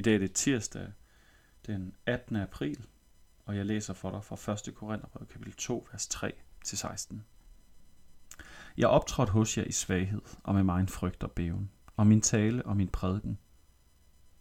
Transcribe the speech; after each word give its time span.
I 0.00 0.02
dag 0.02 0.14
er 0.14 0.18
det 0.18 0.32
tirsdag 0.32 0.92
den 1.66 1.94
18. 2.06 2.36
april, 2.36 2.86
og 3.46 3.56
jeg 3.56 3.66
læser 3.66 3.94
for 3.94 4.10
dig 4.10 4.24
fra 4.24 4.52
1. 4.68 4.74
Korintherbrev 4.74 5.26
kapitel 5.26 5.52
2, 5.52 5.88
vers 5.92 6.08
3-16. 6.14 7.16
Jeg 8.76 8.88
optrådte 8.88 9.32
hos 9.32 9.58
jer 9.58 9.64
i 9.64 9.72
svaghed 9.72 10.22
og 10.44 10.54
med 10.54 10.62
mig 10.62 10.88
frygt 10.88 11.24
og 11.24 11.32
bæven, 11.32 11.70
og 11.96 12.06
min 12.06 12.20
tale 12.20 12.66
og 12.66 12.76
min 12.76 12.88
prædiken 12.88 13.38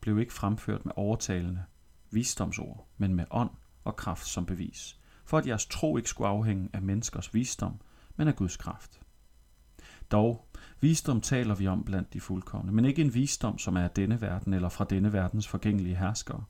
blev 0.00 0.18
ikke 0.18 0.32
fremført 0.32 0.84
med 0.84 0.92
overtalende 0.96 1.64
visdomsord, 2.10 2.88
men 2.96 3.14
med 3.14 3.24
ånd 3.30 3.50
og 3.84 3.96
kraft 3.96 4.26
som 4.26 4.46
bevis, 4.46 5.00
for 5.24 5.38
at 5.38 5.46
jeres 5.46 5.66
tro 5.66 5.96
ikke 5.96 6.08
skulle 6.08 6.28
afhænge 6.28 6.70
af 6.72 6.82
menneskers 6.82 7.34
visdom, 7.34 7.80
men 8.16 8.28
af 8.28 8.36
Guds 8.36 8.56
kraft. 8.56 9.00
Dog, 10.10 10.48
visdom 10.82 11.20
taler 11.20 11.54
vi 11.54 11.66
om 11.66 11.84
blandt 11.84 12.12
de 12.12 12.20
fuldkommende, 12.20 12.72
men 12.72 12.84
ikke 12.84 13.02
en 13.02 13.14
visdom, 13.14 13.58
som 13.58 13.76
er 13.76 13.82
af 13.82 13.90
denne 13.90 14.20
verden 14.20 14.54
eller 14.54 14.68
fra 14.68 14.84
denne 14.84 15.12
verdens 15.12 15.48
forgængelige 15.48 15.96
herskere. 15.96 16.44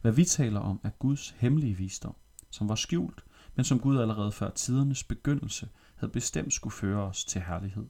Hvad 0.00 0.12
vi 0.12 0.24
taler 0.24 0.60
om, 0.60 0.80
er 0.84 0.90
Guds 0.90 1.30
hemmelige 1.38 1.76
visdom, 1.76 2.14
som 2.50 2.68
var 2.68 2.74
skjult, 2.74 3.24
men 3.56 3.64
som 3.64 3.80
Gud 3.80 3.98
allerede 3.98 4.32
før 4.32 4.50
tidernes 4.50 5.04
begyndelse 5.04 5.68
havde 5.96 6.12
bestemt 6.12 6.52
skulle 6.52 6.74
føre 6.74 7.02
os 7.02 7.24
til 7.24 7.40
herlighed. 7.40 7.86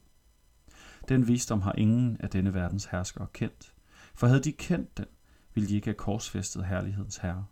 Den 1.09 1.27
visdom 1.27 1.61
har 1.61 1.73
ingen 1.77 2.17
af 2.19 2.29
denne 2.29 2.53
verdens 2.53 2.85
herskere 2.85 3.27
kendt, 3.33 3.73
for 4.15 4.27
havde 4.27 4.43
de 4.43 4.51
kendt 4.51 4.97
den, 4.97 5.05
ville 5.53 5.69
de 5.69 5.75
ikke 5.75 5.87
have 5.87 5.95
korsfæstet 5.95 6.65
herlighedens 6.65 7.17
herre. 7.17 7.45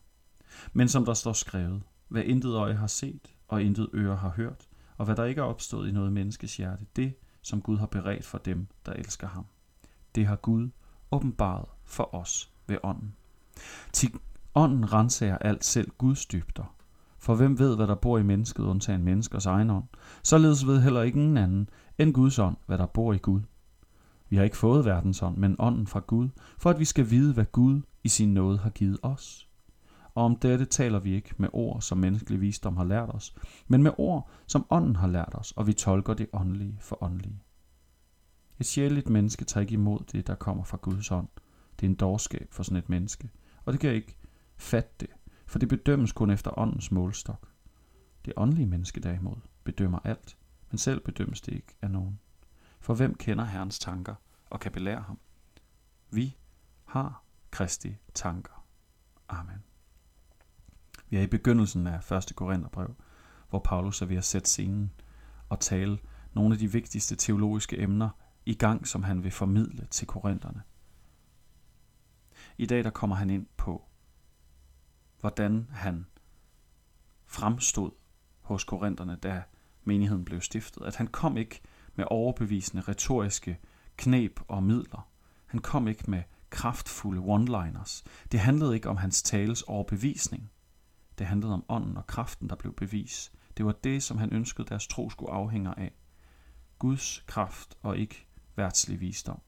Men 0.74 0.88
som 0.88 1.06
der 1.06 1.14
står 1.14 1.34
skrevet, 1.34 1.84
hvad 2.08 2.24
intet 2.24 2.54
øje 2.56 2.74
har 2.74 2.88
set, 2.88 3.36
og 3.48 3.64
intet 3.64 3.90
øre 3.94 4.16
har 4.16 4.30
hørt, 4.30 4.68
og 4.98 5.06
hvad 5.06 5.16
der 5.16 5.24
ikke 5.24 5.42
er 5.42 5.46
opstået 5.46 5.90
i 5.90 5.92
noget 5.92 6.14
menneskes 6.14 6.58
hjerte, 6.58 6.86
det, 6.96 7.14
som 7.44 7.62
Gud 7.62 7.78
har 7.78 7.86
beredt 7.86 8.26
for 8.26 8.38
dem, 8.38 8.68
der 8.86 8.94
elsker 8.94 9.28
ham. 9.28 9.46
Det 10.16 10.26
har 10.26 10.36
Gud 10.36 10.70
åbenbaret 11.12 11.66
for 11.86 12.16
os 12.16 12.52
ved 12.68 12.78
ånden. 12.84 13.16
Til 13.94 14.12
ånden 14.56 14.94
renser 14.94 15.38
alt 15.38 15.66
selv 15.66 15.92
Guds 15.98 16.26
dybder. 16.26 16.76
For 17.18 17.36
hvem 17.36 17.60
ved, 17.60 17.76
hvad 17.76 17.88
der 17.88 17.96
bor 17.96 18.18
i 18.18 18.24
mennesket, 18.24 18.64
undtagen 18.64 19.04
menneskers 19.04 19.46
egen 19.46 19.70
ånd? 19.70 19.84
Således 20.24 20.68
ved 20.68 20.82
heller 20.82 21.02
ikke 21.02 21.20
ingen 21.20 21.38
anden 21.38 21.70
end 21.98 22.14
Guds 22.14 22.40
ånd, 22.40 22.58
hvad 22.66 22.78
der 22.78 22.86
bor 22.86 23.14
i 23.14 23.18
Gud. 23.18 23.42
Vi 24.30 24.36
har 24.36 24.44
ikke 24.44 24.58
fået 24.58 24.86
verdens 24.86 25.22
ånd, 25.22 25.38
men 25.38 25.56
ånden 25.60 25.88
fra 25.88 26.00
Gud, 26.00 26.30
for 26.58 26.70
at 26.70 26.80
vi 26.80 26.86
skal 26.86 27.10
vide, 27.10 27.34
hvad 27.34 27.46
Gud 27.46 27.82
i 28.04 28.08
sin 28.08 28.34
nåde 28.34 28.58
har 28.58 28.70
givet 28.70 29.00
os. 29.02 29.48
Og 30.16 30.26
om 30.26 30.36
dette 30.36 30.66
taler 30.66 31.00
vi 31.00 31.14
ikke 31.14 31.36
med 31.38 31.50
ord, 31.54 31.82
som 31.82 31.98
menneskelig 31.98 32.42
visdom 32.42 32.78
har 32.78 32.84
lært 32.84 33.10
os, 33.10 33.36
men 33.68 33.84
med 33.84 33.92
ord, 33.98 34.30
som 34.48 34.66
ånden 34.70 34.96
har 34.96 35.08
lært 35.08 35.36
os, 35.36 35.52
og 35.52 35.68
vi 35.68 35.74
tolker 35.74 36.14
det 36.14 36.30
åndelige 36.34 36.78
for 36.80 37.04
åndelige. 37.04 37.44
Et 38.60 38.66
sjældent 38.66 39.10
menneske 39.10 39.46
tager 39.46 39.62
ikke 39.62 39.74
imod 39.74 40.00
det, 40.12 40.28
der 40.28 40.36
kommer 40.36 40.64
fra 40.64 40.78
Guds 40.82 41.12
ånd. 41.12 41.28
Det 41.80 41.86
er 41.86 41.90
en 41.90 41.96
dårskab 41.96 42.48
for 42.52 42.64
sådan 42.64 42.78
et 42.78 42.90
menneske, 42.90 43.30
og 43.66 43.74
det 43.74 43.80
kan 43.82 43.94
ikke 43.94 44.18
fatte 44.58 44.92
det, 45.00 45.10
for 45.46 45.60
det 45.60 45.70
bedømmes 45.70 46.12
kun 46.12 46.30
efter 46.30 46.60
åndens 46.60 46.92
målstok. 46.92 47.48
Det 48.26 48.34
åndelige 48.38 48.68
menneske 48.68 49.00
derimod 49.00 49.38
bedømmer 49.64 50.00
alt, 50.04 50.38
men 50.72 50.78
selv 50.78 51.00
bedømmes 51.00 51.42
det 51.42 51.54
ikke 51.54 51.76
af 51.82 51.92
nogen. 51.92 52.20
For 52.80 52.94
hvem 52.94 53.16
kender 53.16 53.46
Herrens 53.46 53.80
tanker 53.80 54.16
og 54.50 54.60
kan 54.60 54.72
belære 54.72 55.02
ham? 55.02 55.20
Vi 56.10 56.38
har 56.86 57.24
Kristi 57.52 57.96
tanker. 58.14 58.66
Amen. 59.30 59.73
Vi 61.14 61.18
er 61.18 61.22
i 61.22 61.28
begyndelsen 61.28 61.88
af 61.88 62.12
1. 62.12 62.36
Korintherbrev, 62.36 62.96
hvor 63.50 63.60
Paulus 63.60 64.02
er 64.02 64.06
ved 64.06 64.18
at 64.18 64.26
sætte 64.26 64.50
scenen 64.50 64.92
og 65.50 65.60
tale 65.60 65.98
nogle 66.34 66.54
af 66.54 66.60
de 66.60 66.72
vigtigste 66.72 67.16
teologiske 67.16 67.80
emner 67.80 68.10
i 68.46 68.54
gang, 68.54 68.88
som 68.88 69.04
han 69.04 69.24
vil 69.24 69.32
formidle 69.32 69.88
til 69.92 70.08
korinterne. 70.08 70.62
I 72.58 72.66
dag 72.66 72.84
der 72.84 72.90
kommer 72.90 73.16
han 73.16 73.30
ind 73.30 73.46
på, 73.58 73.86
hvordan 75.20 75.68
han 75.72 76.06
fremstod 77.26 77.92
hos 78.42 78.64
korinterne, 78.64 79.16
da 79.16 79.44
menigheden 79.84 80.26
blev 80.26 80.42
stiftet. 80.42 80.86
At 80.86 80.96
han 80.96 81.08
kom 81.08 81.38
ikke 81.38 81.62
med 81.96 82.06
overbevisende 82.08 82.84
retoriske 82.84 83.60
knep 83.98 84.40
og 84.48 84.64
midler. 84.64 85.10
Han 85.46 85.60
kom 85.60 85.88
ikke 85.88 86.12
med 86.12 86.24
kraftfulde 86.50 87.22
one-liners. 87.22 88.04
Det 88.32 88.40
handlede 88.40 88.76
ikke 88.76 88.90
om 88.90 88.98
hans 88.98 89.24
tales 89.24 89.62
overbevisning. 89.62 90.52
Det 91.18 91.28
handlede 91.28 91.54
om 91.54 91.66
ånden 91.70 91.98
og 91.98 92.08
kraften, 92.08 92.50
der 92.50 92.56
blev 92.56 92.76
bevis. 92.76 93.32
Det 93.58 93.66
var 93.66 93.72
det, 93.72 94.04
som 94.04 94.18
han 94.18 94.34
ønskede, 94.34 94.68
deres 94.68 94.88
tro 94.88 95.10
skulle 95.10 95.32
afhænge 95.32 95.80
af. 95.80 95.92
Guds 96.80 97.24
kraft 97.28 97.78
og 97.82 97.98
ikke 97.98 98.28
værtslig 98.56 99.00
visdom. 99.00 99.42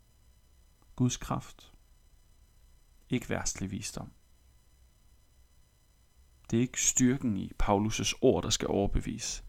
Guds 0.95 1.17
kraft. 1.17 1.73
Ikke 3.09 3.29
værtslig 3.29 3.71
visdom. 3.71 4.11
Det 6.51 6.57
er 6.57 6.61
ikke 6.61 6.81
styrken 6.83 7.37
i 7.37 7.51
Paulus' 7.63 8.13
ord, 8.21 8.43
der 8.43 8.49
skal 8.49 8.67
overbevise. 8.67 9.43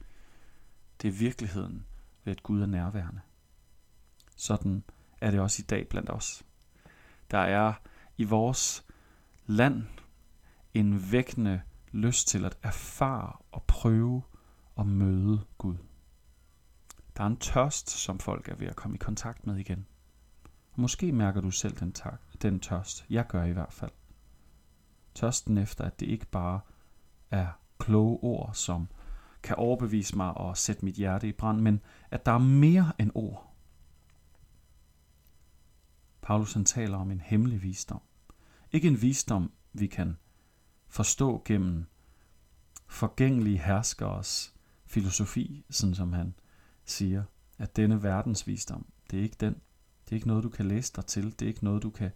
Det 1.03 1.09
er 1.09 1.13
virkeligheden 1.13 1.87
ved, 2.25 2.33
at 2.33 2.43
Gud 2.43 2.63
er 2.63 2.67
nærværende. 2.67 3.21
Sådan 4.37 4.85
er 5.21 5.31
det 5.31 5.41
også 5.41 5.63
i 5.63 5.67
dag 5.67 5.89
blandt 5.89 6.11
os. 6.11 6.45
Der 7.31 7.39
er 7.39 7.75
i 8.17 8.25
vores 8.25 8.85
land 9.47 9.85
en 10.75 11.13
vækkende 11.13 11.63
lyst 11.97 12.29
til 12.29 12.45
at 12.45 12.59
erfare 12.63 13.33
og 13.53 13.63
prøve 13.63 14.23
at 14.79 14.87
møde 14.87 15.45
Gud. 15.59 15.77
Der 17.17 17.23
er 17.23 17.27
en 17.27 17.37
tørst, 17.37 17.91
som 17.91 18.19
folk 18.19 18.49
er 18.49 18.55
ved 18.55 18.67
at 18.67 18.77
komme 18.77 18.95
i 18.95 18.99
kontakt 18.99 19.47
med 19.47 19.57
igen. 19.57 19.87
Og 20.73 20.81
måske 20.81 21.13
mærker 21.13 21.41
du 21.41 21.51
selv 21.51 21.77
den, 21.77 21.93
tak, 21.93 22.21
den 22.43 22.61
tørst. 22.61 23.07
Jeg 23.11 23.27
gør 23.27 23.45
i 23.45 23.53
hvert 23.53 23.73
fald. 23.73 23.91
Tørsten 25.15 25.59
efter, 25.59 25.85
at 25.85 26.01
det 26.01 26.07
ikke 26.07 26.27
bare 26.27 26.61
er 27.31 27.49
kloge 27.79 28.19
ord, 28.23 28.51
som 28.55 28.89
kan 29.43 29.57
overbevise 29.57 30.17
mig 30.17 30.37
og 30.37 30.57
sætte 30.57 30.85
mit 30.85 30.95
hjerte 30.95 31.29
i 31.29 31.33
brand, 31.33 31.61
men 31.61 31.81
at 32.11 32.27
der 32.27 32.33
er 32.33 32.39
mere 32.39 32.93
end 32.99 33.11
ord. 33.15 33.55
Paulus 36.23 36.53
han 36.53 36.65
taler 36.65 36.99
om 36.99 37.11
en 37.11 37.21
hemmelig 37.21 37.63
visdom. 37.63 38.03
Ikke 38.73 38.89
en 38.89 39.03
visdom, 39.03 39.53
vi 39.73 39.87
kan 39.87 40.17
forstå 40.97 41.43
gennem 41.45 41.87
forgængelige 42.87 43.59
herskers 43.59 44.55
filosofi, 44.87 45.65
sådan 45.71 45.95
som 45.95 46.13
han 46.13 46.35
siger, 46.85 47.25
at 47.59 47.77
denne 47.77 48.03
verdens 48.03 48.47
visdom, 48.47 48.87
det 49.11 49.19
er 49.19 49.23
ikke 49.23 49.37
den. 49.41 49.55
Det 50.05 50.13
er 50.13 50.15
ikke 50.17 50.29
noget, 50.29 50.45
du 50.45 50.49
kan 50.49 50.69
læse 50.69 50.93
dig 50.97 51.07
til. 51.07 51.25
Det 51.25 51.43
er 51.43 51.47
ikke 51.47 51.65
noget, 51.65 51.83
du 51.83 51.91
kan 51.91 52.11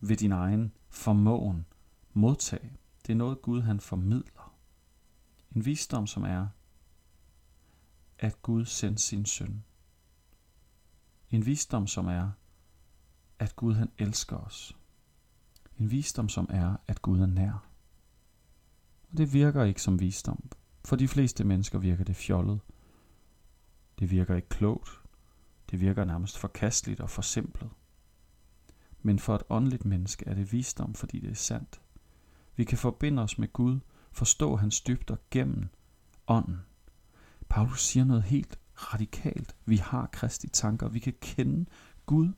ved 0.00 0.16
din 0.16 0.32
egen 0.32 0.72
formåen 0.88 1.66
modtage. 2.12 2.72
Det 3.06 3.12
er 3.12 3.16
noget, 3.16 3.42
Gud 3.42 3.60
han 3.60 3.80
formidler. 3.80 4.54
En 5.56 5.64
visdom, 5.64 6.06
som 6.06 6.24
er, 6.24 6.46
at 8.18 8.42
Gud 8.42 8.64
sendte 8.64 9.02
sin 9.02 9.26
søn. 9.26 9.64
En 11.30 11.46
visdom, 11.46 11.86
som 11.86 12.06
er, 12.06 12.30
at 13.38 13.56
Gud 13.56 13.74
han 13.74 13.90
elsker 13.98 14.36
os. 14.36 14.76
En 15.78 15.90
visdom, 15.90 16.28
som 16.28 16.46
er, 16.50 16.76
at 16.86 17.02
Gud 17.02 17.20
er 17.20 17.26
nær. 17.26 17.65
Det 19.16 19.32
virker 19.32 19.64
ikke 19.64 19.82
som 19.82 20.00
visdom. 20.00 20.50
For 20.84 20.96
de 20.96 21.08
fleste 21.08 21.44
mennesker 21.44 21.78
virker 21.78 22.04
det 22.04 22.16
fjollet. 22.16 22.60
Det 23.98 24.10
virker 24.10 24.34
ikke 24.36 24.48
klogt. 24.48 24.90
Det 25.70 25.80
virker 25.80 26.04
nærmest 26.04 26.38
forkasteligt 26.38 27.00
og 27.00 27.10
forsimplet. 27.10 27.70
Men 29.02 29.18
for 29.18 29.34
et 29.34 29.42
åndeligt 29.48 29.84
menneske 29.84 30.26
er 30.26 30.34
det 30.34 30.52
visdom, 30.52 30.94
fordi 30.94 31.20
det 31.20 31.30
er 31.30 31.34
sandt. 31.34 31.80
Vi 32.56 32.64
kan 32.64 32.78
forbinde 32.78 33.22
os 33.22 33.38
med 33.38 33.52
Gud, 33.52 33.80
forstå 34.12 34.56
hans 34.56 34.80
dybder 34.80 35.16
gennem 35.30 35.68
ånden. 36.26 36.60
Paulus 37.48 37.84
siger 37.84 38.04
noget 38.04 38.22
helt 38.22 38.58
radikalt. 38.74 39.56
Vi 39.64 39.76
har 39.76 40.06
kristi 40.06 40.48
tanker. 40.48 40.88
Vi 40.88 40.98
kan 40.98 41.14
kende 41.20 41.66
Gud. 42.06 42.32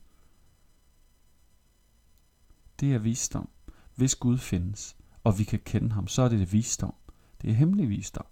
Det 2.80 2.94
er 2.94 2.98
visdom. 2.98 3.48
Hvis 3.94 4.14
Gud 4.14 4.38
findes, 4.38 4.96
og 5.28 5.38
vi 5.38 5.44
kan 5.44 5.60
kende 5.64 5.92
ham, 5.92 6.06
så 6.06 6.22
er 6.22 6.28
det, 6.28 6.38
det 6.38 6.52
visdom. 6.52 6.94
Det 7.42 7.50
er 7.50 7.54
hemmelig 7.54 7.88
visdom 7.88 8.26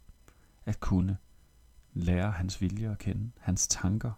at 0.64 0.80
kunne 0.80 1.18
lære 1.92 2.32
hans 2.32 2.60
vilje 2.60 2.90
at 2.90 2.98
kende, 2.98 3.30
hans 3.38 3.68
tanker 3.68 4.12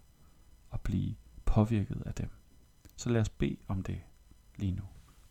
og 0.70 0.80
blive 0.80 1.16
påvirket 1.44 2.02
af 2.06 2.14
dem. 2.14 2.30
Så 2.96 3.10
lad 3.10 3.20
os 3.20 3.28
bede 3.28 3.56
om 3.68 3.82
det 3.82 4.00
lige 4.56 4.72
nu. 4.72 4.82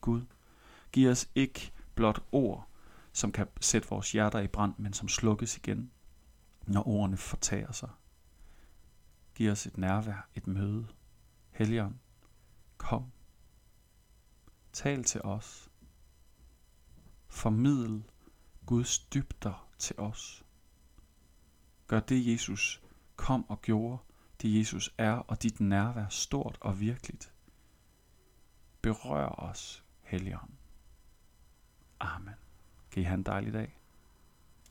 Gud, 0.01 0.25
giv 0.91 1.09
os 1.09 1.29
ikke 1.35 1.71
blot 1.95 2.23
ord, 2.31 2.67
som 3.13 3.31
kan 3.31 3.47
sætte 3.61 3.89
vores 3.89 4.11
hjerter 4.11 4.39
i 4.39 4.47
brand, 4.47 4.73
men 4.77 4.93
som 4.93 5.07
slukkes 5.07 5.57
igen, 5.57 5.91
når 6.65 6.87
ordene 6.87 7.17
fortager 7.17 7.71
sig. 7.71 7.89
Giv 9.35 9.51
os 9.51 9.65
et 9.65 9.77
nærvær, 9.77 10.29
et 10.35 10.47
møde. 10.47 10.87
Helligånd, 11.51 11.95
kom. 12.77 13.11
Tal 14.73 15.03
til 15.03 15.21
os. 15.21 15.66
Formidl 17.37 18.01
Guds 18.65 18.99
dybder 18.99 19.67
til 19.77 19.99
os. 19.99 20.45
Gør 21.87 21.99
det, 21.99 22.27
Jesus 22.27 22.81
kom 23.15 23.49
og 23.49 23.61
gjorde, 23.61 23.97
det 24.41 24.59
Jesus 24.59 24.93
er, 24.97 25.11
og 25.11 25.43
dit 25.43 25.59
nærvær 25.59 26.07
stort 26.07 26.57
og 26.61 26.79
virkeligt. 26.79 27.33
Berør 28.81 29.27
os, 29.27 29.83
Helligånd. 30.01 30.51
Amen. 31.99 32.33
Kan 32.91 33.01
I 33.01 33.05
have 33.05 33.17
en 33.17 33.23
dejlig 33.23 33.53
dag. 33.53 33.79